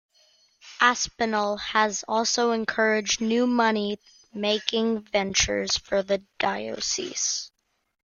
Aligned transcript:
Aspinall 0.79 1.57
has 1.57 2.03
also 2.07 2.53
encouraged 2.53 3.21
new 3.21 3.45
money-making 3.45 5.01
ventures 5.03 5.77
for 5.77 6.01
the 6.01 6.23
diocese. 6.39 7.51